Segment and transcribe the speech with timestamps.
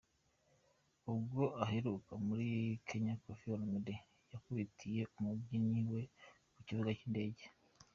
[1.13, 2.47] Ubwo aheruka muri
[2.87, 3.95] Kenya, Koffi Olomide
[4.31, 6.01] yakubitiye umubyinnyi we
[6.53, 7.43] ku kibuga cy’indege.